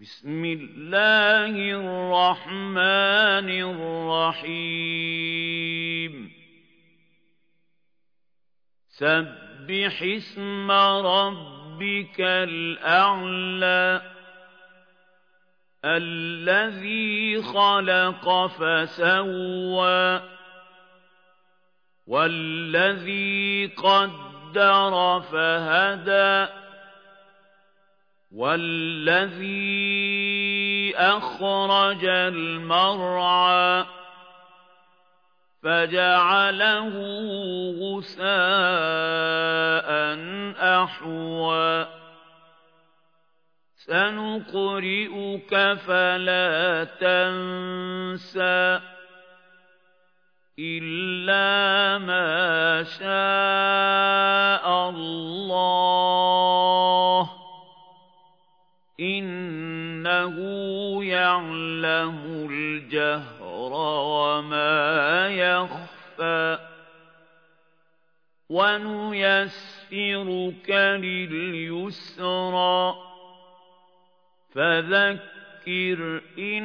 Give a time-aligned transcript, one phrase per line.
[0.00, 3.48] بسم الله الرحمن
[4.40, 6.32] الرحيم.
[8.88, 14.02] سبح اسم ربك الأعلى
[15.84, 20.22] الذي خلق فسوى
[22.06, 26.67] والذي قدر فهدى.
[28.32, 30.18] والذي
[30.96, 33.84] أخرج المرعى
[35.62, 36.94] فجعله
[37.80, 38.28] غساء
[40.82, 41.86] أحوى
[43.76, 45.54] سنقرئك
[45.86, 48.80] فلا تنسى
[50.58, 55.97] إلا ما شاء الله
[61.02, 66.58] يَعْلَمُ الْجَهْرَ وَمَا يَخْفَى
[68.48, 69.90] وَنُيَسِّرُكَ
[71.04, 72.94] لِلْيُسْرَى
[74.54, 76.64] فَذَكِّرْ إِن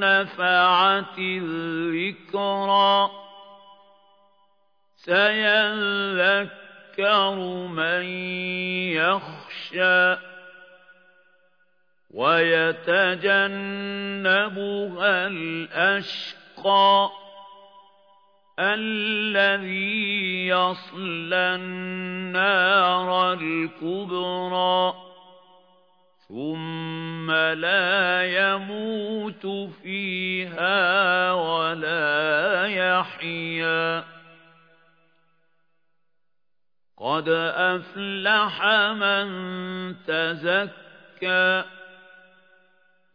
[0.00, 3.10] نَّفَعَتِ الذِّكْرَى
[4.96, 6.56] سَيَذَّكَّرُ
[7.66, 8.04] مَن
[8.92, 10.35] يَخْشَىٰ
[12.16, 13.26] وَيَتَجَنَّبُهَا
[15.26, 17.10] الْأَشْقَى
[18.58, 24.94] الَّذِي يَصْلَى النَّارَ الْكُبْرَى
[26.28, 29.46] ثُمَّ لَا يَمُوتُ
[29.82, 34.04] فِيهَا وَلَا يَحْيَىٰ
[36.96, 39.26] قَدْ أَفْلَحَ مَن
[40.06, 41.75] تَزَكَّىٰ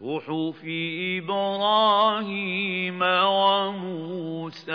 [0.00, 0.64] صُحُفِ
[1.24, 3.02] إِبْرَاهِيمَ
[3.32, 4.72] وَمُوسَىٰ